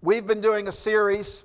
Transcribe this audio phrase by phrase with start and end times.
[0.00, 1.44] We've been doing a series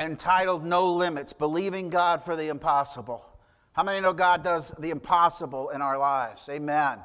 [0.00, 3.24] entitled No Limits Believing God for the Impossible.
[3.72, 6.48] How many know God does the impossible in our lives?
[6.48, 6.98] Amen.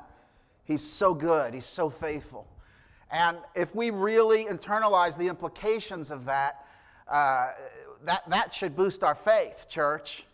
[0.63, 2.47] He's so good, He's so faithful.
[3.11, 6.65] And if we really internalize the implications of that,
[7.07, 7.51] uh,
[8.05, 10.25] that, that should boost our faith, church.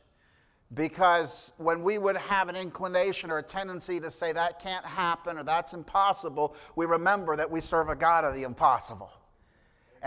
[0.74, 5.38] Because when we would have an inclination or a tendency to say that can't happen
[5.38, 9.12] or that's impossible, we remember that we serve a God of the impossible.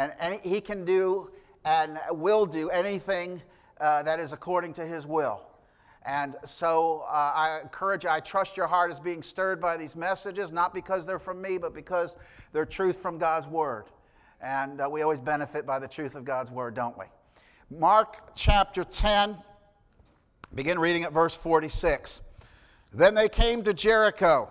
[0.01, 1.31] And, and he can do
[1.67, 3.43] and will do anything
[3.83, 5.43] uh, that is according to his will.
[6.07, 9.95] And so uh, I encourage you, I trust your heart is being stirred by these
[9.97, 12.17] messages, not because they're from me, but because
[12.55, 13.85] they're truth from God's Word.
[14.41, 17.05] And uh, we always benefit by the truth of God's Word, don't we?
[17.69, 19.37] Mark chapter 10,
[20.55, 22.23] begin reading at verse 46.
[22.95, 24.51] Then they came to Jericho.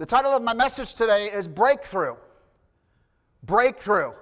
[0.00, 2.16] The title of my message today is Breakthrough.
[3.42, 4.12] Breakthrough.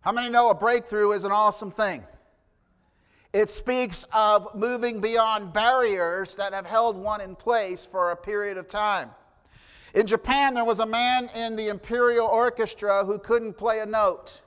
[0.00, 2.02] How many know a breakthrough is an awesome thing?
[3.34, 8.56] It speaks of moving beyond barriers that have held one in place for a period
[8.56, 9.10] of time.
[9.92, 14.40] In Japan, there was a man in the imperial orchestra who couldn't play a note.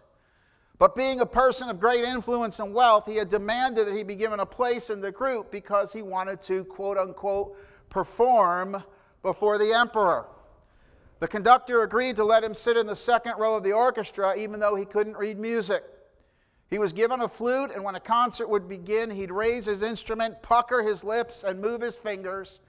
[0.80, 4.16] But being a person of great influence and wealth, he had demanded that he be
[4.16, 7.56] given a place in the group because he wanted to, quote unquote,
[7.92, 8.84] perform
[9.22, 10.28] before the emperor.
[11.19, 14.59] The conductor agreed to let him sit in the second row of the orchestra, even
[14.59, 15.84] though he couldn't read music.
[16.69, 20.41] He was given a flute, and when a concert would begin, he'd raise his instrument,
[20.41, 22.62] pucker his lips, and move his fingers.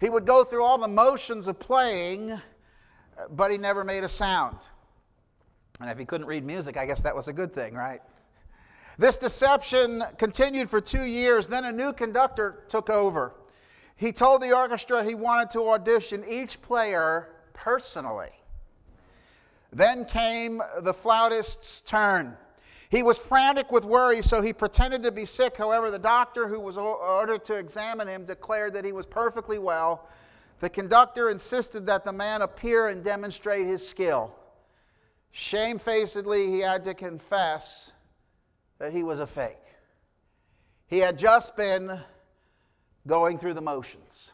[0.00, 2.40] He would go through all the motions of playing,
[3.30, 4.68] but he never made a sound.
[5.80, 8.00] And if he couldn't read music, I guess that was a good thing, right?
[8.98, 11.46] This deception continued for two years.
[11.46, 13.34] Then a new conductor took over.
[14.02, 18.32] He told the orchestra he wanted to audition each player personally.
[19.72, 22.36] Then came the flautist's turn.
[22.90, 25.56] He was frantic with worry, so he pretended to be sick.
[25.56, 30.08] However, the doctor who was ordered to examine him declared that he was perfectly well.
[30.58, 34.36] The conductor insisted that the man appear and demonstrate his skill.
[35.30, 37.92] Shamefacedly, he had to confess
[38.80, 39.62] that he was a fake.
[40.88, 42.00] He had just been
[43.06, 44.32] going through the motions.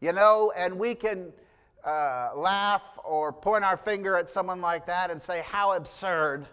[0.00, 1.32] You know, and we can
[1.84, 6.46] uh, laugh or point our finger at someone like that and say, How absurd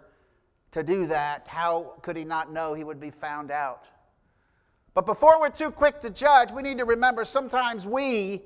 [0.71, 1.47] to do that.
[1.47, 3.85] How could he not know he would be found out?
[4.93, 8.41] But before we're too quick to judge, we need to remember sometimes we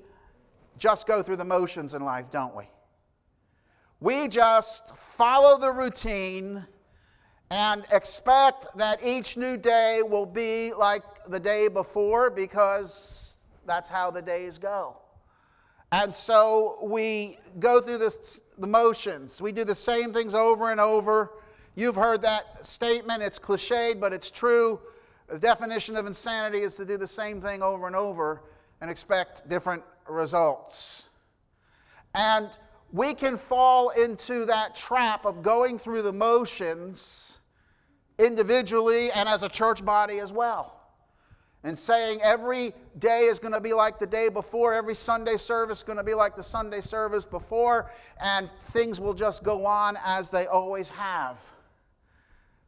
[0.78, 2.66] just go through the motions in life, don't we?
[4.00, 6.66] We just follow the routine
[7.52, 14.12] and expect that each new day will be like the day before because that's how
[14.12, 14.98] the days go.
[15.94, 19.42] And so we go through this, the motions.
[19.42, 21.32] We do the same things over and over.
[21.76, 23.22] You've heard that statement.
[23.22, 24.80] It's cliched, but it's true.
[25.28, 28.44] The definition of insanity is to do the same thing over and over
[28.82, 31.06] and expect different results.
[32.16, 32.50] And
[32.92, 37.38] we can fall into that trap of going through the motions
[38.20, 40.81] individually and as a church body as well.
[41.64, 45.80] And saying every day is going to be like the day before, every Sunday service
[45.80, 49.98] is going to be like the Sunday service before, and things will just go on
[50.04, 51.38] as they always have.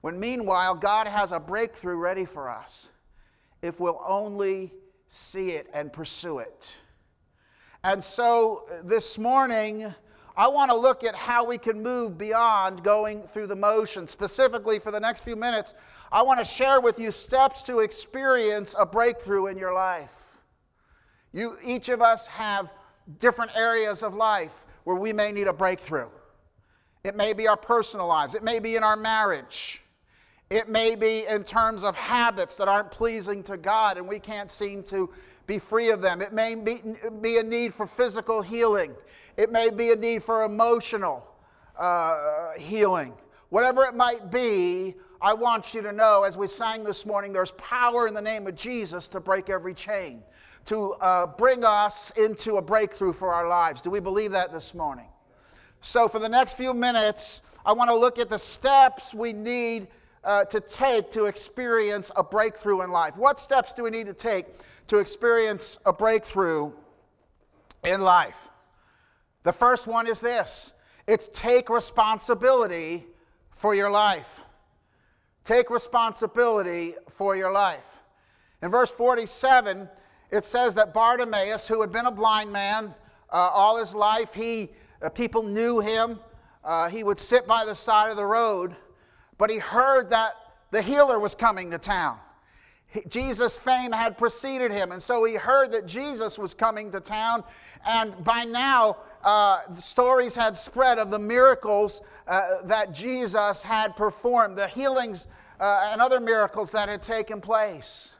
[0.02, 2.90] When meanwhile, God has a breakthrough ready for us
[3.64, 4.74] if we'll only
[5.08, 6.76] see it and pursue it.
[7.86, 9.94] And so uh, this morning,
[10.36, 14.10] I want to look at how we can move beyond going through the motions.
[14.10, 15.76] Specifically, for the next few minutes,
[16.12, 20.14] I want to share with you steps to experience a breakthrough in your life.
[21.34, 22.72] You, each of us have
[23.20, 26.10] different areas of life where we may need a breakthrough.
[27.04, 29.82] It may be our personal lives, it may be in our marriage,
[30.50, 34.50] it may be in terms of habits that aren't pleasing to God and we can't
[34.50, 35.10] seem to
[35.46, 36.22] be free of them.
[36.22, 36.82] It may be,
[37.22, 38.94] be a need for physical healing.
[39.38, 41.28] It may be a need for emotional
[41.78, 43.14] uh, healing.
[43.50, 47.52] Whatever it might be, I want you to know, as we sang this morning, there's
[47.52, 50.22] power in the name of Jesus to break every chain,
[50.66, 53.82] to uh, bring us into a breakthrough for our lives.
[53.82, 55.08] Do we believe that this morning?
[55.82, 59.88] So, for the next few minutes, I want to look at the steps we need
[60.24, 63.18] uh, to take to experience a breakthrough in life.
[63.18, 64.46] What steps do we need to take
[64.88, 66.72] to experience a breakthrough
[67.84, 68.50] in life?
[69.44, 70.74] The first one is this
[71.08, 73.06] it's take responsibility
[73.52, 74.42] for your life.
[75.44, 78.02] Take responsibility for your life.
[78.62, 79.90] In verse 47,
[80.32, 82.96] it says that Bartimaeus, who had been a blind man
[83.30, 86.20] uh, all his life, he, uh, people knew him.
[86.64, 88.74] Uh, he would sit by the side of the road,
[89.38, 90.32] but he heard that
[90.72, 92.18] the healer was coming to town.
[93.08, 97.44] Jesus' fame had preceded him, and so he heard that Jesus was coming to town.
[97.86, 104.58] And by now, uh, stories had spread of the miracles uh, that Jesus had performed,
[104.58, 105.28] the healings
[105.60, 108.16] uh, and other miracles that had taken place.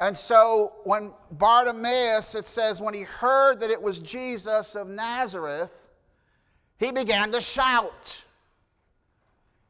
[0.00, 5.72] And so, when Bartimaeus, it says, when he heard that it was Jesus of Nazareth,
[6.78, 8.22] he began to shout.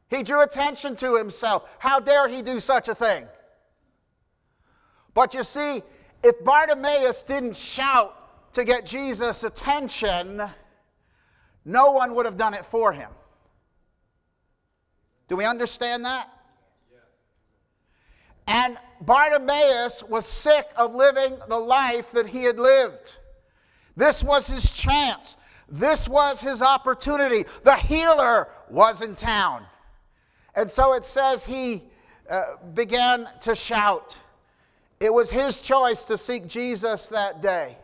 [0.09, 1.69] He drew attention to himself.
[1.79, 3.27] How dare he do such a thing?
[5.13, 5.83] But you see,
[6.23, 8.17] if Bartimaeus didn't shout
[8.55, 10.43] to get Jesus' attention,
[11.65, 13.11] no one would have done it for him.
[15.29, 16.31] Do we understand that?
[18.47, 23.17] And Bartimaeus was sick of living the life that he had lived.
[23.97, 25.37] This was his chance.
[25.69, 27.45] This was his opportunity.
[27.63, 29.65] The healer was in town.
[30.55, 31.83] And so it says he
[32.29, 34.19] uh, began to shout.
[35.01, 37.79] It was his choice to seek Jesus that day.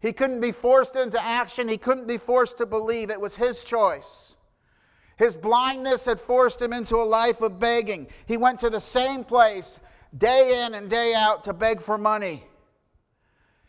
[0.00, 3.10] He couldn't be forced into action, he couldn't be forced to believe.
[3.10, 4.34] It was his choice.
[5.16, 8.08] His blindness had forced him into a life of begging.
[8.24, 9.78] He went to the same place
[10.16, 12.42] day in and day out to beg for money.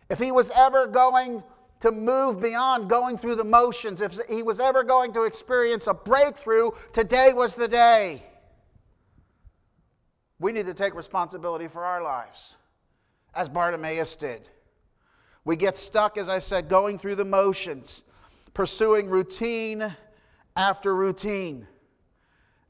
[0.09, 1.43] If he was ever going
[1.81, 5.93] to move beyond going through the motions, if he was ever going to experience a
[5.93, 8.23] breakthrough, today was the day.
[10.39, 12.55] We need to take responsibility for our lives,
[13.35, 14.47] as Bartimaeus did.
[15.43, 18.03] We get stuck, as I said, going through the motions,
[18.53, 19.95] pursuing routine
[20.55, 21.67] after routine.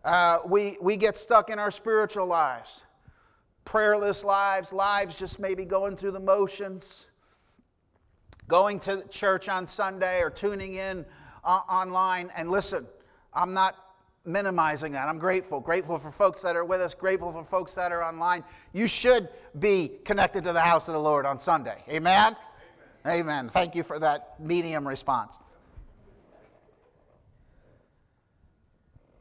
[0.06, 2.82] Uh, we, we get stuck in our spiritual lives,
[3.66, 7.08] prayerless lives, lives just maybe going through the motions,
[8.48, 11.06] going to church on Sunday or tuning in
[11.44, 12.32] uh, online.
[12.36, 12.88] And listen,
[13.34, 13.76] I'm not
[14.26, 15.08] minimizing that.
[15.08, 15.60] I'm grateful.
[15.60, 18.44] Grateful for folks that are with us, grateful for folks that are online.
[18.74, 19.30] You should
[19.60, 21.84] be connected to the house of the Lord on Sunday.
[21.90, 22.36] Amen?
[23.06, 23.50] Amen.
[23.50, 25.40] Thank you for that medium response.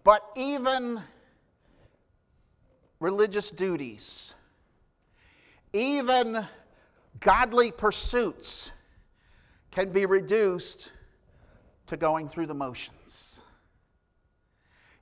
[0.04, 1.02] But even
[3.00, 4.34] religious duties,
[5.72, 6.46] even
[7.20, 8.70] godly pursuits
[9.70, 10.92] can be reduced
[11.86, 13.42] to going through the motions.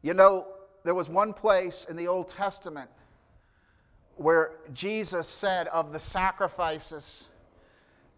[0.02, 0.46] You know,
[0.84, 2.90] there was one place in the Old Testament
[4.16, 7.28] where Jesus said of the sacrifices,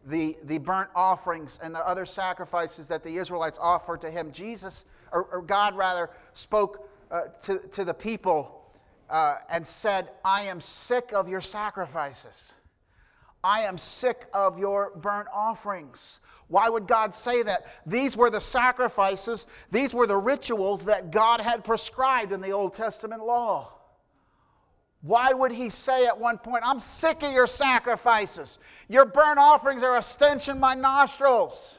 [0.07, 4.85] the, the burnt offerings, and the other sacrifices that the Israelites offered to him, Jesus,
[5.13, 8.73] or, or God rather, spoke uh, to, to the people
[9.11, 12.55] uh, and said, I am sick of your sacrifices.
[13.43, 16.21] I am sick of your burnt offerings.
[16.49, 17.67] Why would God say that?
[17.87, 22.75] These were the sacrifices, these were the rituals that God had prescribed in the Old
[22.75, 23.80] Testament law.
[25.03, 28.59] Why would he say at one point, I'm sick of your sacrifices?
[28.89, 31.79] Your burnt offerings are a stench in my nostrils.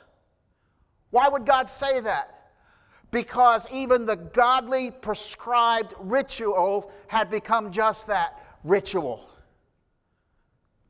[1.12, 2.52] Why would God say that?
[3.12, 9.30] Because even the godly prescribed ritual had become just that ritual.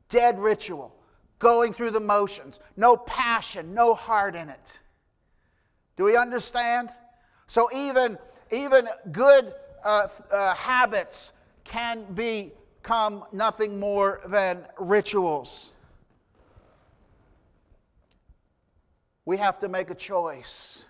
[0.08, 0.94] Dead ritual
[1.38, 4.80] going through the motions, no passion, no heart in it.
[5.96, 6.90] Do we understand?
[7.48, 8.16] So even,
[8.52, 9.52] even good
[9.84, 11.32] uh, uh, habits
[11.64, 15.72] can become nothing more than rituals.
[19.24, 20.84] We have to make a choice.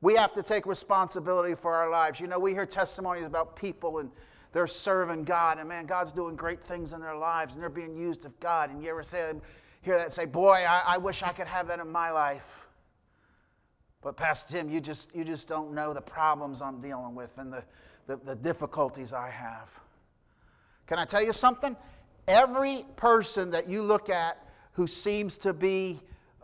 [0.00, 2.20] We have to take responsibility for our lives.
[2.20, 4.10] You know, we hear testimonies about people and
[4.52, 7.96] they're serving God, and man, God's doing great things in their lives, and they're being
[7.96, 8.70] used of God.
[8.70, 9.32] And you ever say,
[9.82, 12.66] hear that say, Boy, I, I wish I could have that in my life.
[14.02, 17.52] But Pastor Tim, you just, you just don't know the problems I'm dealing with and
[17.52, 17.62] the,
[18.06, 19.68] the, the difficulties I have.
[20.86, 21.76] Can I tell you something?
[22.28, 24.38] Every person that you look at
[24.72, 26.00] who seems to be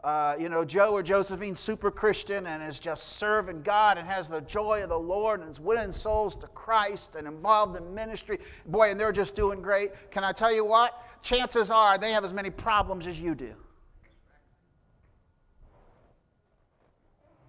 [0.07, 4.29] uh, you know, Joe or Josephine, super Christian and is just serving God and has
[4.29, 8.39] the joy of the Lord and is winning souls to Christ and involved in ministry.
[8.67, 9.91] Boy, and they're just doing great.
[10.13, 11.03] Can I tell you what?
[11.23, 13.53] Chances are they have as many problems as you do.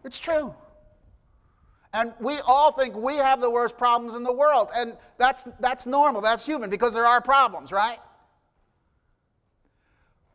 [0.03, 0.51] It's true.
[1.97, 4.69] And we all think we have the worst problems in the world.
[4.75, 7.97] And that's, that's normal, that's human because there are problems, right?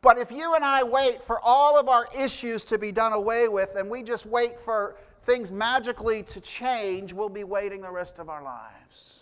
[0.01, 3.47] But if you and I wait for all of our issues to be done away
[3.47, 8.19] with and we just wait for things magically to change, we'll be waiting the rest
[8.19, 9.22] of our lives.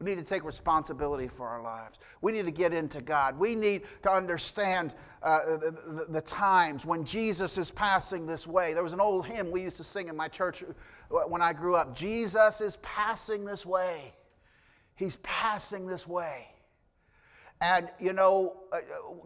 [0.00, 1.98] We need to take responsibility for our lives.
[2.20, 3.36] We need to get into God.
[3.36, 8.74] We need to understand uh, the, the, the, times when Jesus is passing this way.
[8.74, 10.62] There was an old hymn we used to sing in my church
[11.08, 14.12] when I grew up Jesus is passing this way.
[14.94, 16.46] He's passing this way.
[17.60, 18.78] And, you know, uh,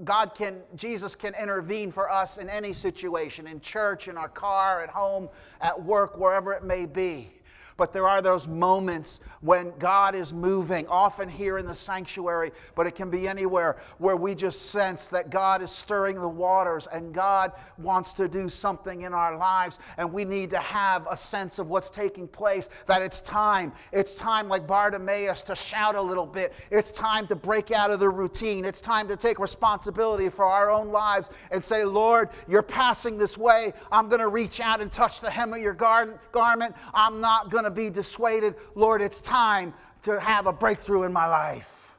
[0.05, 4.83] God can, Jesus can intervene for us in any situation, in church, in our car,
[4.83, 5.29] at home,
[5.61, 7.31] at work, wherever it may be.
[7.77, 12.87] But there are those moments when God is moving, often here in the sanctuary, but
[12.87, 17.13] it can be anywhere where we just sense that God is stirring the waters and
[17.15, 19.79] God wants to do something in our lives.
[19.97, 23.73] And we need to have a sense of what's taking place, that it's time.
[23.93, 26.53] It's time, like Bartimaeus, to shout a little bit.
[26.71, 28.65] It's time to break out of the routine.
[28.65, 33.37] It's time to take responsibility for our own lives and say, Lord, you're passing this
[33.39, 33.73] way.
[33.91, 36.75] I'm going to reach out and touch the hem of your gar- garment.
[36.95, 38.55] I'm not going to be dissuaded.
[38.75, 41.97] Lord, it's time to have a breakthrough in my life.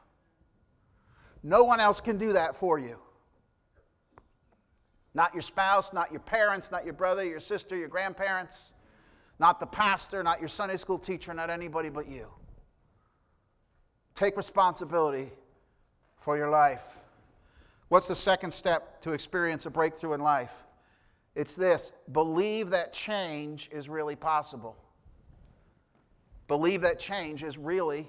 [1.42, 2.98] No one else can do that for you.
[5.14, 8.74] Not your spouse, not your parents, not your brother, your sister, your grandparents,
[9.38, 12.26] not the pastor, not your Sunday school teacher, not anybody but you.
[14.14, 15.30] Take responsibility
[16.20, 16.82] for your life.
[17.88, 20.52] What's the second step to experience a breakthrough in life?
[21.34, 24.76] It's this believe that change is really possible
[26.48, 28.08] believe that change is really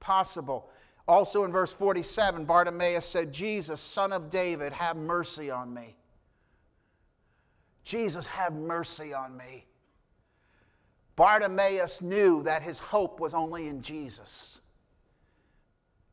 [0.00, 0.70] possible.
[1.06, 5.96] Also in verse 47, Bartimaeus said, Jesus, son of David, have mercy on me.
[7.84, 9.66] Jesus, have mercy on me.
[11.16, 14.60] Bartimaeus knew that his hope was only in Jesus.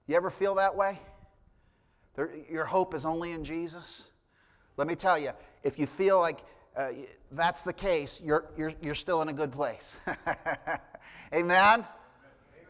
[0.07, 0.99] You ever feel that way?
[2.49, 4.07] Your hope is only in Jesus?
[4.77, 5.31] Let me tell you,
[5.63, 6.39] if you feel like
[6.77, 6.89] uh,
[7.31, 9.97] that's the case, you're, you're, you're still in a good place.
[11.33, 11.83] Amen?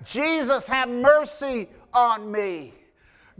[0.06, 2.74] Jesus, have mercy on me.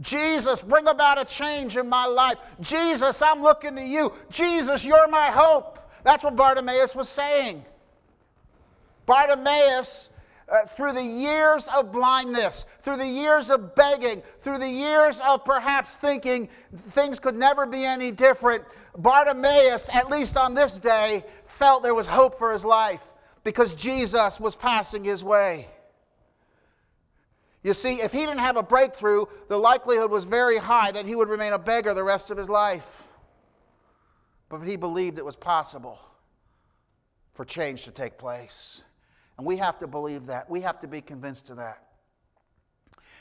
[0.00, 2.38] Jesus, bring about a change in my life.
[2.60, 4.12] Jesus, I'm looking to you.
[4.30, 5.78] Jesus, you're my hope.
[6.04, 7.64] That's what Bartimaeus was saying.
[9.06, 10.10] Bartimaeus,
[10.50, 15.44] uh, through the years of blindness, through the years of begging, through the years of
[15.44, 16.48] perhaps thinking
[16.90, 18.64] things could never be any different,
[18.96, 23.02] Bartimaeus, at least on this day, felt there was hope for his life
[23.44, 25.68] because Jesus was passing his way.
[27.62, 31.14] You see, if he didn't have a breakthrough, the likelihood was very high that he
[31.14, 33.08] would remain a beggar the rest of his life.
[34.48, 35.98] But he believed it was possible
[37.34, 38.82] for change to take place.
[39.38, 40.50] And we have to believe that.
[40.50, 41.84] We have to be convinced of that.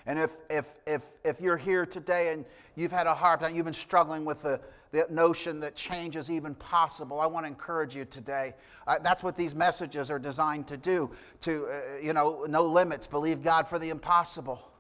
[0.08, 2.46] And if, if, if, if you're here today and
[2.76, 4.60] you've had a hard time, you've been struggling with the,
[4.92, 8.54] the notion that change is even possible, I want to encourage you today.
[8.88, 13.06] Uh, that's what these messages are designed to do to, uh, you know, no limits,
[13.06, 14.72] believe God for the impossible.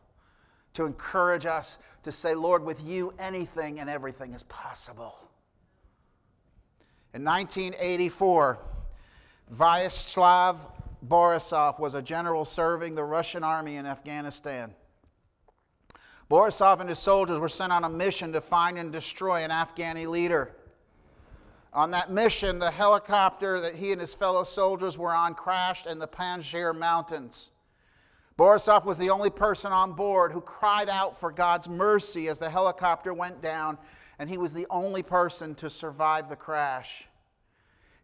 [0.75, 5.15] To encourage us to say, Lord, with you, anything and everything is possible.
[7.13, 8.59] In 1984,
[9.55, 10.57] Vyacheslav
[11.07, 14.73] Borisov was a general serving the Russian army in Afghanistan.
[16.29, 20.07] Borisov and his soldiers were sent on a mission to find and destroy an Afghani
[20.07, 20.55] leader.
[21.73, 25.99] On that mission, the helicopter that he and his fellow soldiers were on crashed in
[25.99, 27.51] the Panjshir Mountains.
[28.37, 32.49] Borisov was the only person on board who cried out for God's mercy as the
[32.49, 33.77] helicopter went down,
[34.19, 37.07] and he was the only person to survive the crash.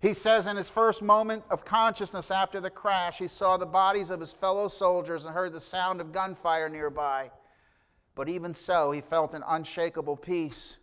[0.04, 4.10] He says in his first moment of consciousness after the crash, he saw the bodies
[4.10, 7.32] of his fellow soldiers and heard the sound of gunfire nearby.
[8.14, 10.76] But even so, he felt an unshakable peace.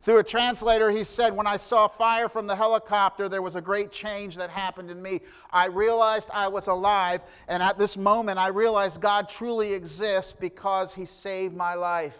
[0.00, 3.60] Through a translator, he said, When I saw fire from the helicopter, there was a
[3.60, 5.20] great change that happened in me.
[5.50, 10.94] I realized I was alive, and at this moment, I realized God truly exists because
[10.94, 12.16] he saved my life.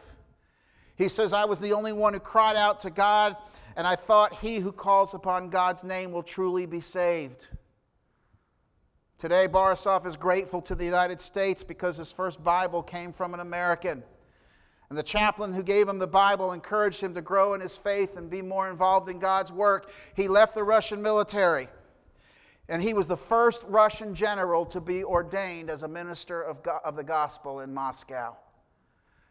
[0.97, 3.39] He says, I was the only one who cried out to God,
[3.77, 7.49] and I thought he who calls upon God's name will truly be saved.
[9.19, 13.41] Today, Borisov is grateful to the United States because his first Bible came from an
[13.41, 14.03] American.
[14.89, 18.17] And the chaplain who gave him the Bible encouraged him to grow in his faith
[18.17, 19.91] and be more involved in God's work.
[20.17, 21.69] He left the Russian military.
[22.69, 26.97] And he was the first Russian general to be ordained as a minister of, of
[26.97, 28.37] the gospel in Moscow.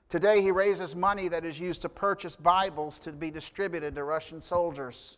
[0.09, 4.41] Today, he raises money that is used to purchase Bibles to be distributed to Russian
[4.41, 5.17] soldiers.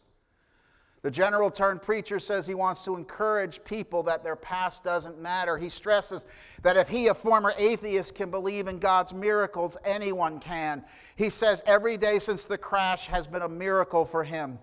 [1.02, 5.58] The general turned preacher says he wants to encourage people that their past doesn't matter.
[5.58, 6.26] He stresses
[6.62, 10.84] that if he, a former atheist, can believe in God's miracles, anyone can.
[11.16, 14.60] He says every day since the crash has been a miracle for him.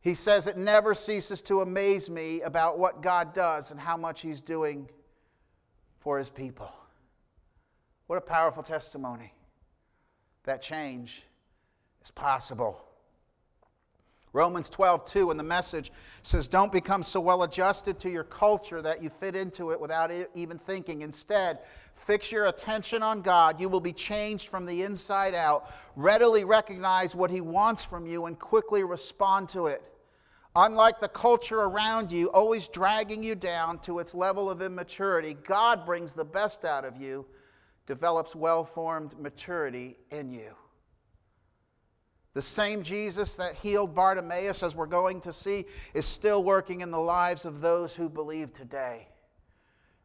[0.00, 4.22] He says it never ceases to amaze me about what God does and how much
[4.22, 4.88] he's doing
[6.00, 6.72] for his people.
[8.06, 9.32] What a powerful testimony.
[10.46, 11.24] That change
[12.02, 12.80] is possible.
[14.32, 15.90] Romans 12, 2 in the message
[16.22, 20.12] says, Don't become so well adjusted to your culture that you fit into it without
[20.34, 21.00] even thinking.
[21.00, 21.60] Instead,
[21.94, 23.58] fix your attention on God.
[23.58, 25.72] You will be changed from the inside out.
[25.96, 29.82] Readily recognize what He wants from you and quickly respond to it.
[30.54, 35.84] Unlike the culture around you, always dragging you down to its level of immaturity, God
[35.84, 37.26] brings the best out of you,
[37.86, 40.50] develops well formed maturity in you.
[42.34, 45.64] The same Jesus that healed Bartimaeus, as we're going to see,
[45.94, 49.08] is still working in the lives of those who believe today.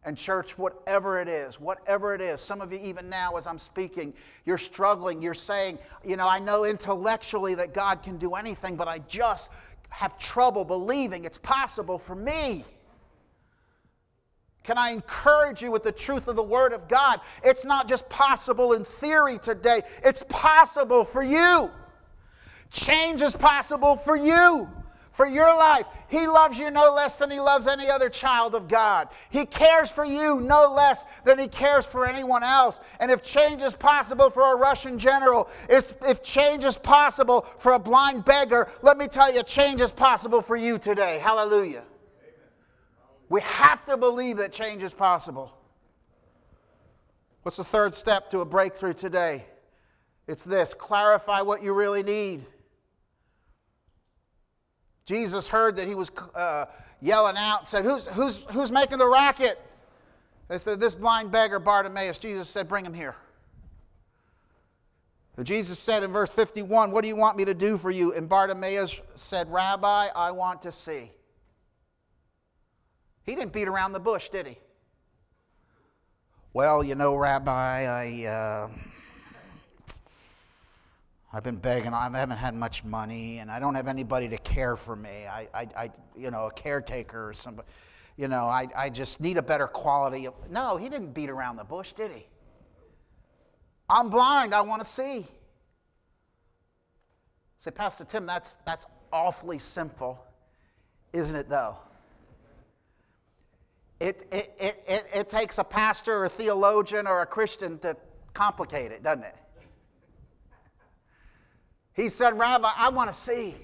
[0.03, 3.59] And, church, whatever it is, whatever it is, some of you, even now as I'm
[3.59, 4.13] speaking,
[4.45, 5.21] you're struggling.
[5.21, 9.49] You're saying, you know, I know intellectually that God can do anything, but I just
[9.89, 12.63] have trouble believing it's possible for me.
[14.63, 17.21] Can I encourage you with the truth of the Word of God?
[17.43, 21.71] It's not just possible in theory today, it's possible for you.
[22.69, 24.69] Change is possible for you,
[25.11, 25.85] for your life.
[26.07, 29.09] He loves you no less than He loves any other child of God.
[29.29, 32.79] He cares for you no less than He cares for anyone else.
[32.99, 37.79] And if change is possible for a Russian general, if change is possible for a
[37.79, 41.19] blind beggar, let me tell you, change is possible for you today.
[41.19, 41.83] Hallelujah.
[43.31, 45.57] We have to believe that change is possible.
[47.43, 49.45] What's the third step to a breakthrough today?
[50.27, 52.45] It's this clarify what you really need.
[55.05, 56.65] Jesus heard that he was uh,
[56.99, 59.57] yelling out, said, who's, who's, who's making the racket?
[60.49, 62.19] They said, This blind beggar, Bartimaeus.
[62.19, 63.15] Jesus said, Bring him here.
[65.37, 68.13] And Jesus said in verse 51, What do you want me to do for you?
[68.13, 71.11] And Bartimaeus said, Rabbi, I want to see.
[73.23, 74.57] He didn't beat around the bush, did he?
[76.53, 78.25] Well, you know, Rabbi, I.
[78.25, 78.69] Uh,
[81.33, 81.93] I've been begging.
[81.93, 85.25] I haven't had much money, and I don't have anybody to care for me.
[85.27, 87.69] I, I, I you know, a caretaker or somebody.
[88.17, 90.33] You know, I, I just need a better quality of.
[90.49, 92.27] No, he didn't beat around the bush, did he?
[93.89, 94.53] I'm blind.
[94.53, 95.25] I want to see.
[97.61, 100.25] Say, Pastor Tim, that's that's awfully simple,
[101.13, 101.47] isn't it?
[101.47, 101.77] Though.
[104.01, 107.95] It, it, it, it, takes a pastor or a theologian or a Christian to
[108.33, 109.35] complicate it, doesn't it?
[111.93, 113.55] He said, Rabbi, I want to see.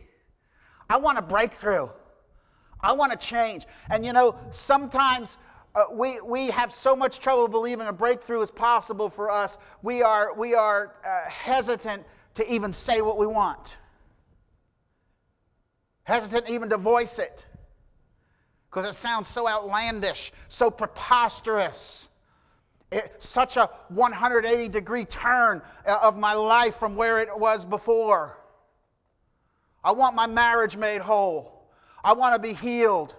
[0.92, 1.90] I want a breakthrough.
[2.82, 3.66] I want to change.
[3.90, 5.40] And you know, sometimes
[5.74, 10.04] uh, we, we have so much trouble believing a breakthrough is possible for us, we
[10.04, 12.04] are, we are uh, hesitant
[12.36, 13.78] to even say what we want,
[16.04, 17.48] hesitant even to voice it
[18.70, 22.10] because it sounds so outlandish, so preposterous.
[22.92, 28.38] It, such a 180 degree turn uh, of my life from where it was before.
[29.84, 31.70] I want my marriage made whole.
[32.04, 33.16] I want to be healed.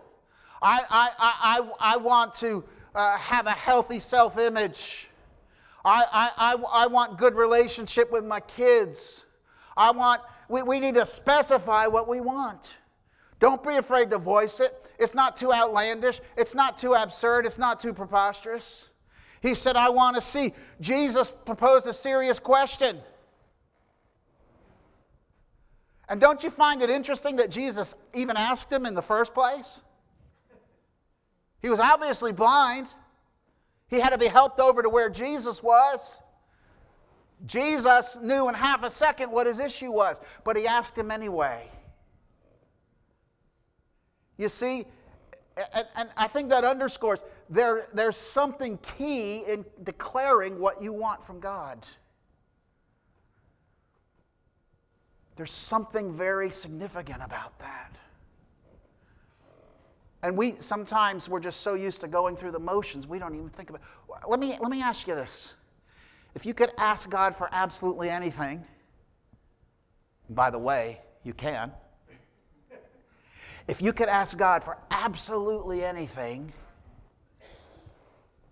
[0.62, 5.08] I, I, I, I, want to uh, have a healthy self image.
[5.84, 9.24] I, I, I, I want good relationship with my kids.
[9.76, 12.76] I want, we, we need to specify what we want.
[13.40, 14.84] Don't be afraid to voice it.
[14.98, 16.20] It's not too outlandish.
[16.36, 17.46] It's not too absurd.
[17.46, 18.90] It's not too preposterous.
[19.40, 20.52] He said, I want to see.
[20.80, 22.98] Jesus proposed a serious question.
[26.08, 29.82] And don't you find it interesting that Jesus even asked him in the first place?
[31.60, 32.94] He was obviously blind.
[33.88, 36.20] He had to be helped over to where Jesus was.
[37.46, 41.70] Jesus knew in half a second what his issue was, but he asked him anyway.
[44.38, 44.86] You see,
[45.74, 51.26] and, and, I think that underscores there, there's something key in declaring what you want
[51.26, 51.84] from God.
[55.34, 57.96] There's something very significant about that.
[60.22, 63.48] And we sometimes we're just so used to going through the motions, we don't even
[63.48, 64.28] think about it.
[64.28, 65.54] Let me, let me ask you this.
[66.34, 68.64] If you could ask God for absolutely anything,
[70.30, 71.72] by the way, you can.
[73.68, 76.50] If you could ask God for absolutely anything,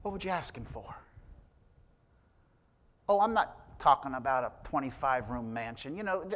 [0.03, 0.95] what would you ask Him for?
[3.09, 5.97] Oh, I'm not talking about a 25 room mansion.
[5.97, 6.31] You know,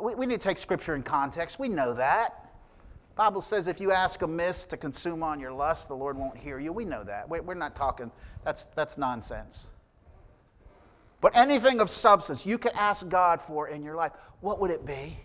[0.00, 1.60] we, we need to take Scripture in context.
[1.60, 2.44] We know that.
[3.14, 6.58] Bible says if you ask amiss to consume on your lust, the Lord won't hear
[6.58, 6.72] you.
[6.72, 7.28] We know that.
[7.28, 8.10] We're not talking,
[8.44, 9.66] that's, that's nonsense.
[11.20, 14.86] But anything of substance you could ask God for in your life, what would it
[14.86, 15.18] be?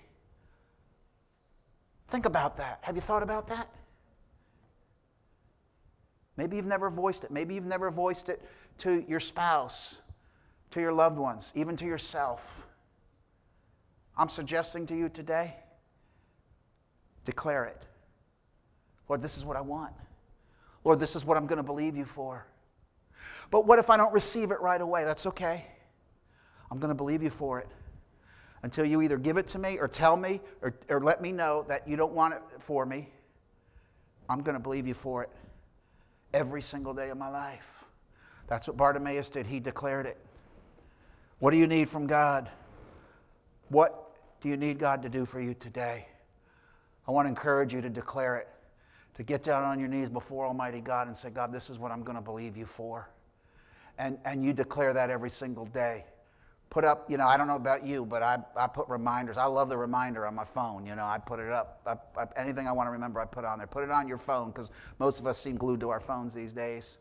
[2.14, 2.78] Think about that.
[2.82, 3.68] Have you thought about that?
[6.38, 7.32] Maybe you've never voiced it.
[7.32, 8.40] Maybe you've never voiced it
[8.78, 9.96] to your spouse,
[10.70, 12.68] to your loved ones, even to yourself.
[14.16, 15.56] I'm suggesting to you today
[17.26, 17.82] declare it.
[19.10, 19.94] Lord, this is what I want.
[20.84, 22.46] Lord, this is what I'm going to believe you for.
[23.50, 25.04] But what if I don't receive it right away?
[25.04, 25.66] That's okay.
[26.70, 27.70] I'm going to believe you for it
[28.64, 31.66] until you either give it to me or tell me or, or let me know
[31.68, 33.10] that you don't want it for me.
[34.30, 35.30] I'm going to believe you for it
[36.34, 37.84] every single day of my life.
[38.48, 39.46] That's what Bartimaeus did.
[39.46, 40.18] He declared it.
[41.40, 42.50] What do you need from God?
[43.70, 46.08] What do you need God to do for you today?
[47.08, 48.48] I want to encourage you to declare it,
[49.16, 51.92] to get down on your knees before Almighty God and say, God, this is what
[51.92, 53.10] I'm going to believe you for.
[53.98, 56.06] And, and you declare that every single day.
[56.74, 59.38] Put up, you know, I don't know about you, but I, I put reminders.
[59.38, 60.88] I love the reminder on my phone.
[60.88, 61.82] You know, I put it up.
[61.86, 63.68] I, I, anything I want to remember, I put on there.
[63.68, 66.52] Put it on your phone because most of us seem glued to our phones these
[66.52, 66.98] days.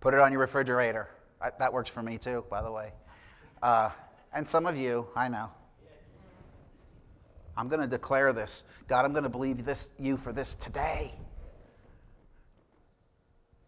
[0.00, 1.10] Put it on your refrigerator.
[1.42, 2.92] I, that works for me too, by the way.
[3.62, 3.90] Uh,
[4.32, 5.50] and some of you, I know.
[7.54, 8.64] I'm going to declare this.
[8.88, 11.12] God, I'm going to believe this you for this today.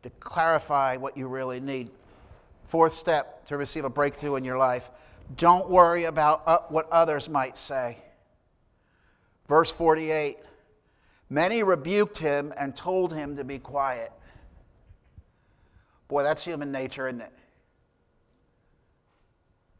[0.04, 1.90] To clarify what you really need.
[2.68, 4.90] Fourth step to receive a breakthrough in your life
[5.36, 7.98] don't worry about uh, what others might say.
[9.48, 10.38] Verse 48
[11.30, 14.12] Many rebuked him and told him to be quiet.
[16.08, 17.32] Boy, that's human nature, isn't it?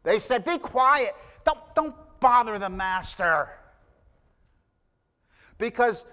[0.03, 1.13] They said, Be quiet.
[1.45, 3.51] Don't, don't bother the master.
[5.59, 6.07] Because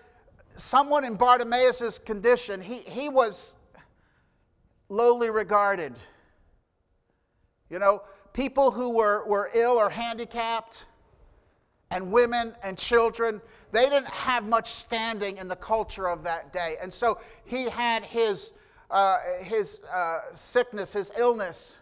[0.57, 3.55] someone in Bartimaeus' condition, he, he was
[4.89, 5.97] lowly regarded.
[7.71, 8.03] You know,
[8.33, 10.85] people who were, were ill or handicapped,
[11.89, 16.75] and women and children, they didn't have much standing in the culture of that day.
[16.81, 18.53] And so he had his,
[18.89, 21.77] uh, his uh, sickness, his illness,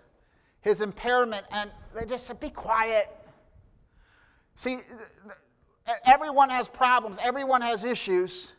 [0.62, 3.08] his impairment, and they just said, Be quiet.
[4.56, 4.80] See,
[6.06, 8.52] everyone has problems, everyone has issues.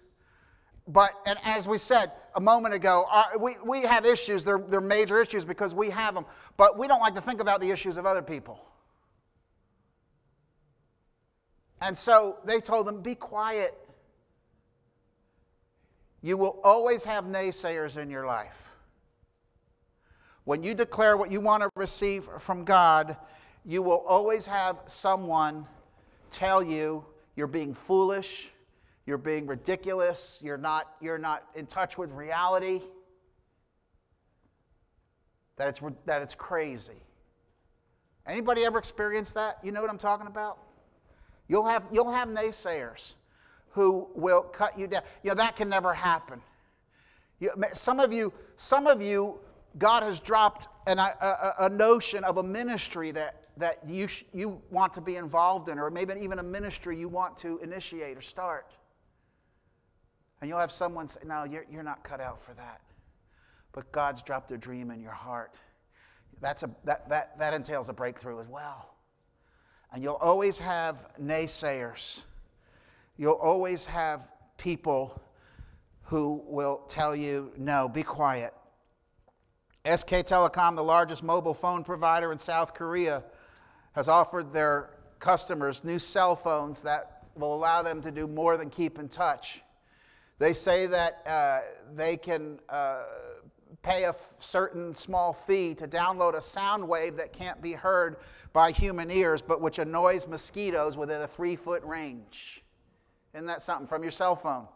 [0.89, 4.45] But, and as we said a moment ago, our, we, we have issues.
[4.45, 6.27] They're, they're major issues because we have them.
[6.57, 8.65] But we don't like to think about the issues of other people.
[11.81, 13.75] And so they told them, be quiet.
[16.23, 18.69] You will always have naysayers in your life.
[20.45, 23.17] When you declare what you want to receive from God,
[23.65, 25.67] you will always have someone
[26.31, 27.05] tell you
[27.37, 28.51] you're being foolish,
[29.11, 32.81] you're being ridiculous, you're not, you're not in touch with reality,
[35.57, 37.03] that it's, that it's crazy.
[38.25, 39.59] Anybody ever experienced that?
[39.65, 40.59] You know what I'm talking about?
[41.49, 43.15] You'll have, you'll have naysayers
[43.71, 45.03] who will cut you down.
[45.25, 46.41] You know, that can never happen.
[47.41, 49.41] You, some of you, some of you,
[49.77, 54.63] God has dropped an, a, a notion of a ministry that that you, sh- you
[54.71, 58.23] want to be involved in, or maybe even a ministry you want to initiate or
[58.23, 58.71] start.
[60.41, 62.81] And you'll have someone say, No, you're, you're not cut out for that.
[63.73, 65.57] But God's dropped a dream in your heart.
[66.41, 68.95] That's a, that, that, that entails a breakthrough as well.
[69.93, 72.23] And you'll always have naysayers.
[73.17, 75.21] You'll always have people
[76.03, 78.55] who will tell you, no, be quiet.
[79.85, 83.23] SK Telecom, the largest mobile phone provider in South Korea,
[83.93, 88.71] has offered their customers new cell phones that will allow them to do more than
[88.71, 89.63] keep in touch.
[90.41, 91.61] They say that uh,
[91.95, 93.05] they can uh,
[93.83, 98.17] pay a f- certain small fee to download a sound wave that can't be heard
[98.55, 102.65] by human ears, but which annoys mosquitoes within a three foot range.
[103.35, 104.67] Isn't that something from your cell phone?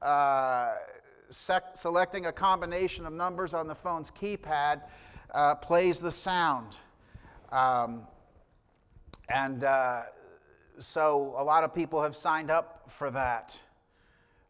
[0.00, 0.76] Uh,
[1.28, 4.82] sec- selecting a combination of numbers on the phone's keypad
[5.34, 6.76] uh, plays the sound.
[7.50, 8.02] Um,
[9.28, 10.02] and uh,
[10.78, 13.58] so a lot of people have signed up for that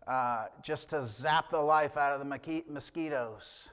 [0.09, 3.69] uh, just to zap the life out of the mosquitoes.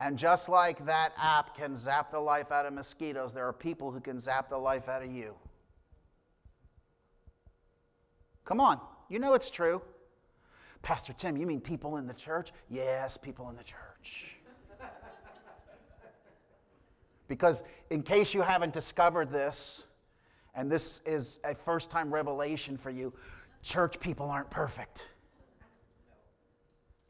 [0.00, 3.90] And just like that app can zap the life out of mosquitoes, there are people
[3.90, 5.34] who can zap the life out of you.
[8.44, 9.82] Come on, you know it's true.
[10.82, 12.52] Pastor Tim, you mean people in the church?
[12.70, 14.36] Yes, people in the church.
[17.28, 19.82] because, in case you haven't discovered this,
[20.54, 23.12] and this is a first time revelation for you,
[23.62, 25.08] church people aren't perfect.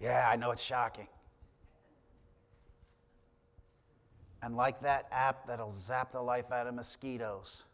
[0.00, 1.06] Yeah, I know it's shocking.
[4.42, 7.64] And like that app that'll zap the life out of mosquitoes,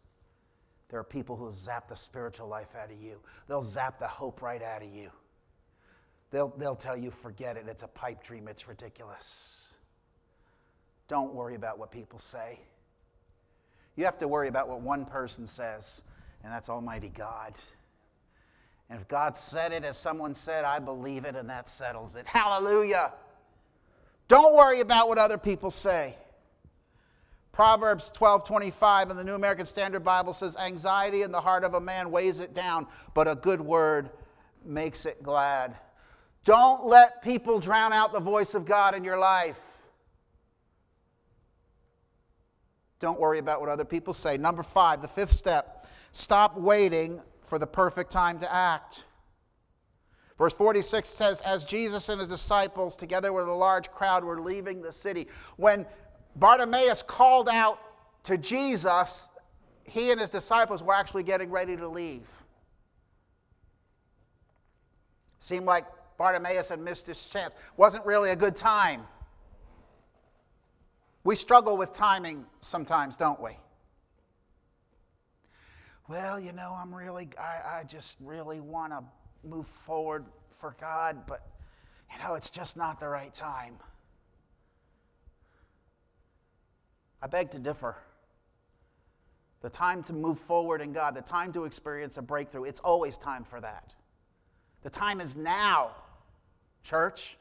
[0.88, 3.20] there are people who'll zap the spiritual life out of you.
[3.48, 5.10] They'll zap the hope right out of you.
[6.30, 9.74] They'll, they'll tell you, forget it, it's a pipe dream, it's ridiculous.
[11.08, 12.58] Don't worry about what people say.
[13.94, 16.02] You have to worry about what one person says,
[16.42, 17.54] and that's Almighty God.
[18.88, 22.26] And if God said it as someone said, I believe it, and that settles it.
[22.26, 23.12] Hallelujah.
[24.28, 26.16] Don't worry about what other people say.
[27.52, 31.80] Proverbs 12:25 in the New American Standard Bible says anxiety in the heart of a
[31.80, 34.10] man weighs it down, but a good word
[34.64, 35.74] makes it glad.
[36.44, 39.58] Don't let people drown out the voice of God in your life.
[43.00, 44.36] Don't worry about what other people say.
[44.36, 49.04] Number 5, the fifth step, stop waiting for the perfect time to act.
[50.38, 54.82] Verse 46 says, As Jesus and his disciples, together with a large crowd, were leaving
[54.82, 55.86] the city, when
[56.36, 57.78] Bartimaeus called out
[58.24, 59.30] to Jesus,
[59.84, 62.28] he and his disciples were actually getting ready to leave.
[65.38, 65.86] Seemed like
[66.18, 67.54] Bartimaeus had missed his chance.
[67.76, 69.06] Wasn't really a good time.
[71.24, 73.52] We struggle with timing sometimes, don't we?
[76.08, 79.02] Well, you know, I'm really, I, I just really want to
[79.42, 80.24] move forward
[80.58, 81.40] for God, but,
[82.12, 83.74] you know, it's just not the right time.
[87.20, 87.96] I beg to differ.
[89.62, 93.16] The time to move forward in God, the time to experience a breakthrough, it's always
[93.16, 93.94] time for that.
[94.82, 95.90] The time is now,
[96.84, 97.36] church.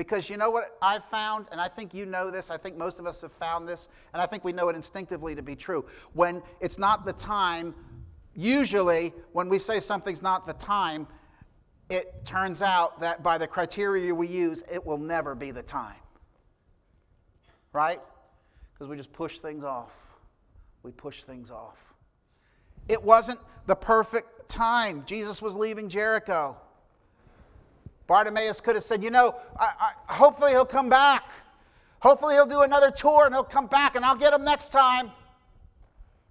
[0.00, 2.98] Because you know what I've found, and I think you know this, I think most
[2.98, 5.84] of us have found this, and I think we know it instinctively to be true.
[6.14, 7.74] When it's not the time,
[8.34, 11.06] usually when we say something's not the time,
[11.90, 15.96] it turns out that by the criteria we use, it will never be the time
[17.72, 18.00] right?
[18.72, 19.92] Because we just push things off.
[20.82, 21.94] We push things off.
[22.88, 25.04] It wasn't the perfect time.
[25.06, 26.56] Jesus was leaving Jericho.
[28.10, 31.30] Bartimaeus could have said, You know, I, I, hopefully he'll come back.
[32.00, 35.12] Hopefully he'll do another tour and he'll come back and I'll get him next time.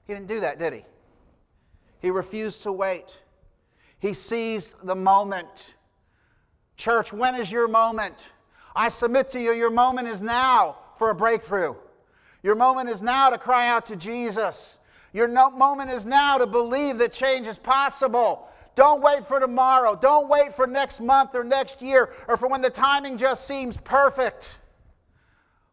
[0.05, 0.83] He didn't do that, did he?
[2.01, 3.21] He refused to wait.
[3.99, 5.75] He seized the moment.
[6.75, 8.27] Church, when is your moment?
[8.75, 11.75] I submit to you, your moment is now for a breakthrough.
[12.43, 14.79] Your moment is now to cry out to Jesus.
[15.13, 18.49] Your no- moment is now to believe that change is possible.
[18.79, 19.93] Don't wait for tomorrow.
[19.93, 23.75] Don't wait for next month or next year or for when the timing just seems
[23.75, 24.57] perfect.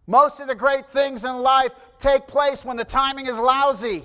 [0.08, 4.02] Most of the great things in life take place when the timing is lousy.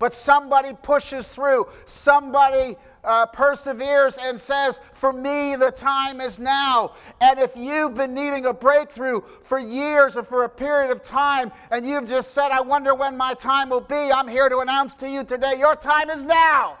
[0.00, 6.94] But somebody pushes through, somebody uh, perseveres and says, For me, the time is now.
[7.20, 11.52] And if you've been needing a breakthrough for years or for a period of time,
[11.70, 14.94] and you've just said, I wonder when my time will be, I'm here to announce
[14.94, 16.78] to you today, your time is now.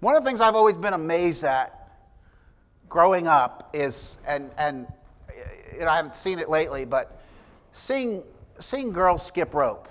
[0.00, 1.88] One of the things I've always been amazed at
[2.88, 4.86] growing up is, and, and
[5.74, 7.20] you know, I haven't seen it lately, but
[7.72, 8.22] seeing
[8.60, 9.88] seeing girls skip rope.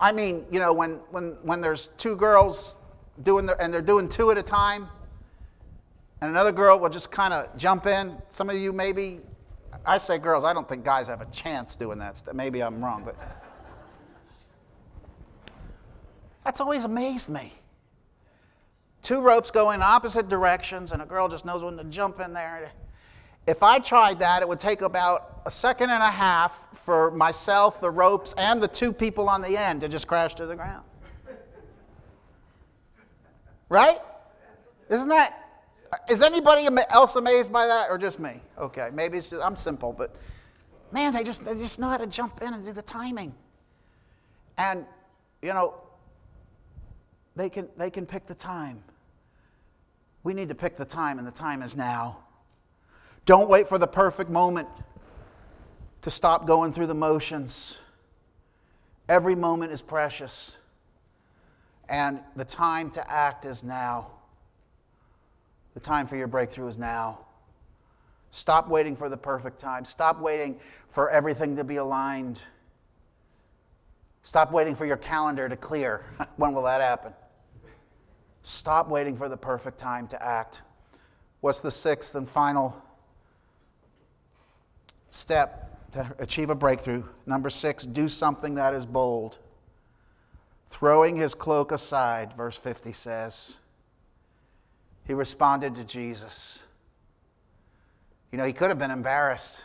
[0.00, 2.76] I mean, you know, when, when, when there's two girls
[3.22, 4.88] doing the, and they're doing two at a time,
[6.20, 8.16] and another girl will just kind of jump in.
[8.30, 9.20] Some of you maybe,
[9.86, 12.22] I say girls, I don't think guys have a chance doing that.
[12.34, 13.16] Maybe I'm wrong, but
[16.44, 17.52] that's always amazed me.
[19.04, 22.32] Two ropes go in opposite directions, and a girl just knows when to jump in
[22.32, 22.72] there.
[23.46, 27.82] If I tried that, it would take about a second and a half for myself,
[27.82, 30.84] the ropes, and the two people on the end to just crash to the ground.
[33.68, 34.00] Right?
[34.88, 35.50] Isn't that?
[36.08, 38.40] Is anybody else amazed by that, or just me?
[38.58, 40.16] Okay, maybe it's just, I'm simple, but
[40.92, 43.34] man, they just they just know how to jump in and do the timing.
[44.56, 44.86] And
[45.42, 45.74] you know,
[47.36, 48.82] they can they can pick the time.
[50.24, 52.18] We need to pick the time, and the time is now.
[53.26, 54.68] Don't wait for the perfect moment
[56.02, 57.76] to stop going through the motions.
[59.08, 60.56] Every moment is precious,
[61.88, 64.10] and the time to act is now.
[65.74, 67.20] The time for your breakthrough is now.
[68.30, 69.84] Stop waiting for the perfect time.
[69.84, 70.58] Stop waiting
[70.88, 72.42] for everything to be aligned.
[74.22, 76.06] Stop waiting for your calendar to clear.
[76.36, 77.12] when will that happen?
[78.44, 80.60] Stop waiting for the perfect time to act.
[81.40, 82.76] What's the sixth and final
[85.08, 87.02] step to achieve a breakthrough?
[87.24, 89.38] Number six, do something that is bold.
[90.70, 93.56] Throwing his cloak aside, verse 50 says,
[95.06, 96.62] he responded to Jesus.
[98.30, 99.64] You know, he could have been embarrassed.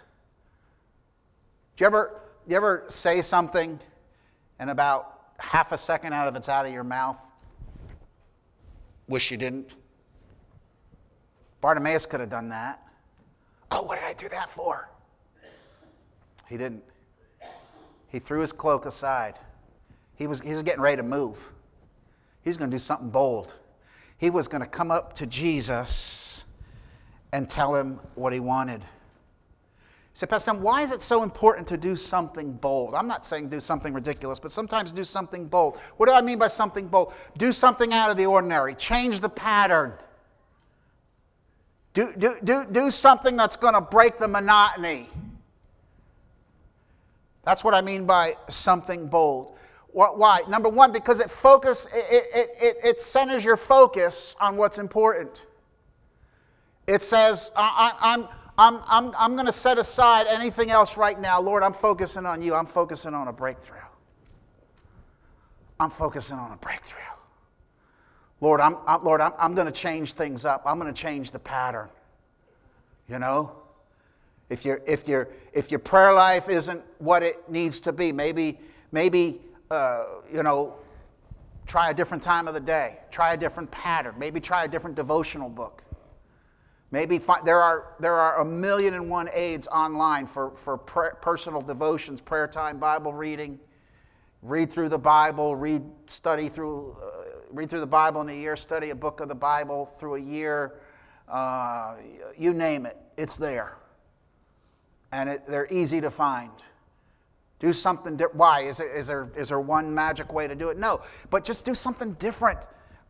[1.76, 3.78] Do you ever, you ever say something
[4.58, 7.18] and about half a second out of it's out of your mouth?
[9.10, 9.76] Wish you didn't.
[11.60, 12.82] Bartimaeus could have done that.
[13.72, 14.90] Oh, what did I do that for?
[16.48, 16.84] He didn't.
[18.08, 19.36] He threw his cloak aside.
[20.16, 21.38] He was, he was getting ready to move.
[22.44, 23.54] He was going to do something bold
[24.20, 26.44] he was going to come up to Jesus
[27.32, 28.84] and tell him what he wanted.
[30.14, 32.96] He said, Pastor, why is it so important to do something bold?
[32.96, 35.78] I'm not saying do something ridiculous, but sometimes do something bold.
[35.98, 37.14] What do I mean by something bold?
[37.38, 39.94] Do something out of the ordinary, change the pattern.
[41.94, 45.10] Do, do, do, do something that's going to break the monotony.
[47.44, 49.56] That's what I mean by something bold.
[49.92, 50.42] Why?
[50.48, 55.46] Number one, because it focus it, it, it, it centers your focus on what's important.
[56.86, 58.28] It says, I, I'm,
[58.60, 61.40] I'm, I'm, I'm going to set aside anything else right now.
[61.40, 62.54] Lord, I'm focusing on you.
[62.54, 63.78] I'm focusing on a breakthrough.
[65.80, 67.00] I'm focusing on a breakthrough.
[68.42, 70.64] Lord, I'm, I'm Lord, I'm, I'm going to change things up.
[70.66, 71.88] I'm going to change the pattern.
[73.08, 73.54] You know?
[74.50, 78.60] If, your if, your if your prayer life isn't what it needs to be, maybe,
[78.92, 79.40] maybe
[79.72, 80.76] uh, you know,
[81.66, 84.98] try a different time of the day, try a different pattern, maybe try a different
[84.98, 85.82] devotional book.
[86.92, 91.62] Maybe find, there, are, there are a million and one aids online for, for personal
[91.62, 93.60] devotions, prayer time, Bible reading.
[94.42, 98.56] Read through the Bible, read, study through, uh, read through the Bible in a year,
[98.56, 100.80] study a book of the Bible through a year.
[101.28, 101.96] Uh,
[102.38, 103.78] you name it, it's there.
[105.12, 106.52] And it, they're easy to find.
[107.60, 108.38] Do something different.
[108.38, 108.62] Why?
[108.62, 110.78] Is there, is, there, is there one magic way to do it?
[110.78, 111.02] No.
[111.30, 112.60] But just do something different.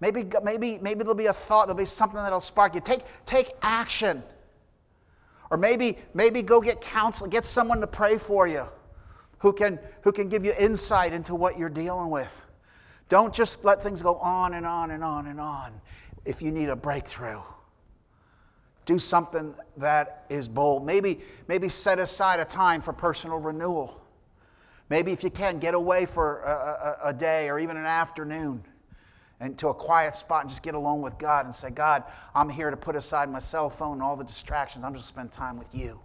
[0.01, 2.81] Maybe, maybe, maybe there'll be a thought, there'll be something that'll spark you.
[2.81, 4.23] Take, take action.
[5.51, 8.65] Or maybe, maybe go get counsel, get someone to pray for you
[9.39, 12.31] who can, who can give you insight into what you're dealing with.
[13.09, 15.73] Don't just let things go on and on and on and on
[16.25, 17.41] if you need a breakthrough.
[18.85, 20.85] Do something that is bold.
[20.85, 24.01] Maybe, maybe set aside a time for personal renewal.
[24.89, 26.51] Maybe if you can, get away for a,
[27.05, 28.63] a, a day or even an afternoon
[29.39, 32.03] and to a quiet spot and just get alone with God and say, God,
[32.35, 34.83] I'm here to put aside my cell phone and all the distractions.
[34.83, 35.99] I'm just spend time with you.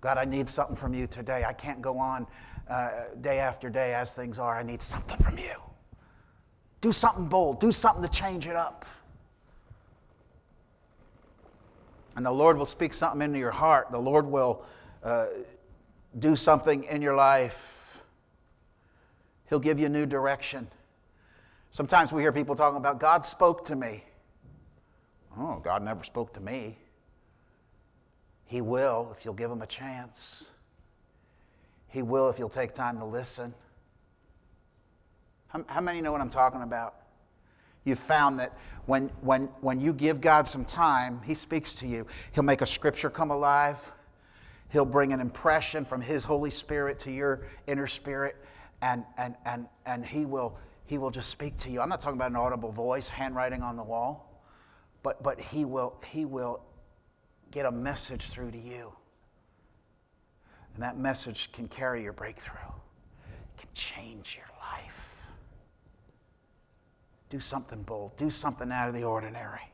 [0.00, 1.44] God, I need something from you today.
[1.46, 2.26] I can't go on
[2.68, 4.56] uh, day after day as things are.
[4.56, 5.54] I need something from you.
[6.80, 7.60] Do something bold.
[7.60, 8.86] Do something to change it up.
[12.16, 13.90] And the Lord will speak something into your heart.
[13.90, 14.62] The Lord will
[15.04, 15.26] uh,
[16.18, 18.00] do something in your life.
[19.48, 20.68] He'll give you new direction.
[21.72, 24.04] Sometimes we hear people talking about God spoke to me.
[25.38, 26.76] Oh, God never spoke to me.
[28.44, 30.50] He will if you'll give him a chance.
[31.88, 33.54] He will if you'll take time to listen.
[35.48, 36.96] How, how many know what I'm talking about?
[37.84, 38.56] You've found that
[38.86, 42.06] when, when, when you give God some time, He speaks to you.
[42.32, 43.92] He'll make a scripture come alive.
[44.70, 48.36] He'll bring an impression from His Holy Spirit to your inner spirit,
[48.82, 50.56] and, and, and, and he, will,
[50.90, 51.80] he will just speak to you.
[51.80, 54.42] I'm not talking about an audible voice, handwriting on the wall,
[55.04, 56.64] but, but he, will, he will
[57.52, 58.92] get a message through to you.
[60.74, 62.72] And that message can carry your breakthrough,
[63.24, 65.22] it can change your life.
[67.28, 69.70] Do something bold, do something out of the ordinary.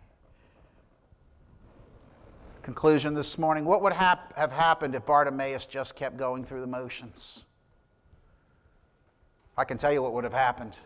[2.61, 6.67] Conclusion this morning What would hap- have happened if Bartimaeus just kept going through the
[6.67, 7.45] motions?
[9.57, 10.77] I can tell you what would have happened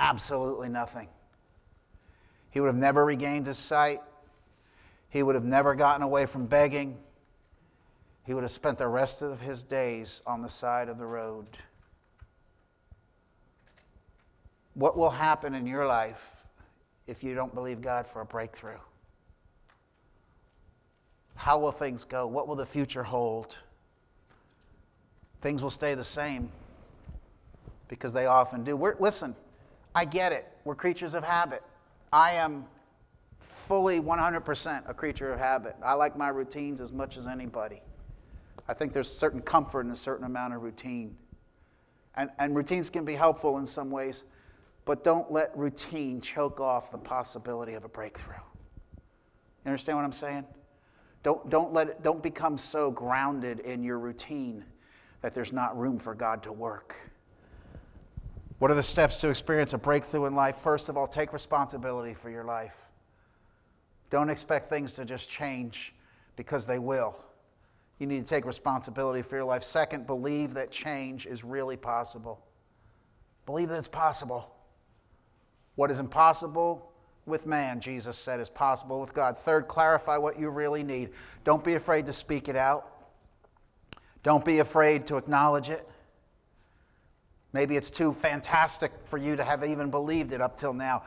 [0.00, 1.08] absolutely nothing.
[2.50, 4.00] He would have never regained his sight.
[5.08, 6.96] He would have never gotten away from begging.
[8.24, 11.46] He would have spent the rest of his days on the side of the road.
[14.74, 16.30] What will happen in your life
[17.06, 18.78] if you don't believe God for a breakthrough?
[21.36, 22.26] How will things go?
[22.26, 23.56] What will the future hold?
[25.40, 26.50] Things will stay the same
[27.88, 28.76] because they often do.
[28.76, 29.36] We're, listen,
[29.94, 30.46] I get it.
[30.64, 31.62] We're creatures of habit.
[32.12, 32.64] I am
[33.38, 35.76] fully 100% a creature of habit.
[35.82, 37.80] I like my routines as much as anybody.
[38.68, 41.16] I think there's certain comfort in a certain amount of routine.
[42.16, 44.24] And, and routines can be helpful in some ways,
[44.84, 48.34] but don't let routine choke off the possibility of a breakthrough.
[49.64, 50.44] You understand what I'm saying?
[51.22, 54.64] Don't, don't, let it, don't become so grounded in your routine
[55.22, 56.94] that there's not room for God to work.
[58.58, 60.56] What are the steps to experience a breakthrough in life?
[60.62, 62.76] First of all, take responsibility for your life.
[64.10, 65.94] Don't expect things to just change
[66.36, 67.24] because they will.
[67.98, 69.62] You need to take responsibility for your life.
[69.62, 72.44] Second, believe that change is really possible.
[73.46, 74.54] Believe that it's possible.
[75.74, 76.92] What is impossible
[77.26, 79.36] with man, Jesus said, is possible with God.
[79.38, 81.10] Third, clarify what you really need.
[81.42, 82.90] Don't be afraid to speak it out.
[84.22, 85.88] Don't be afraid to acknowledge it.
[87.54, 91.04] Maybe it's too fantastic for you to have even believed it up till now.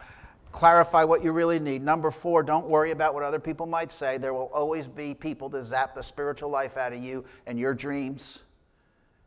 [0.53, 1.83] Clarify what you really need.
[1.83, 4.17] Number four, don't worry about what other people might say.
[4.17, 7.73] There will always be people to zap the spiritual life out of you and your
[7.73, 8.39] dreams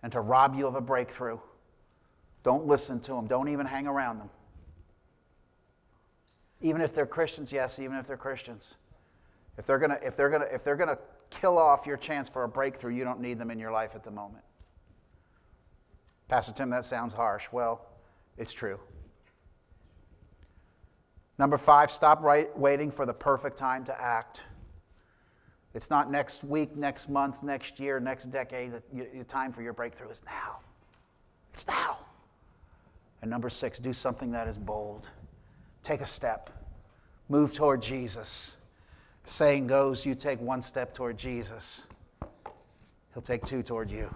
[0.03, 1.39] and to rob you of a breakthrough.
[2.43, 4.31] Don't listen to them, don't even hang around them.
[6.63, 8.77] Even if they're Christians, yes, even if they're Christians.
[9.59, 10.99] If they're gonna, if they're gonna, if they're gonna
[11.29, 14.03] kill off your chance for a breakthrough, you don't need them in your life at
[14.03, 14.43] the moment.
[16.31, 17.49] Pastor Tim, that sounds harsh.
[17.51, 17.85] Well,
[18.39, 18.79] it's true.
[21.39, 24.45] Number five, stop right, waiting for the perfect time to act.
[25.75, 28.75] It's not next week, next month, next year, next decade.
[28.93, 30.61] The time for your breakthrough is now.
[31.53, 31.99] It's now.
[33.23, 35.09] And number six, do something that is bold.
[35.83, 36.49] Take a step.
[37.29, 38.55] Move toward Jesus.
[39.25, 41.87] saying goes, you take one step toward Jesus,
[43.15, 44.09] He'll take two toward you.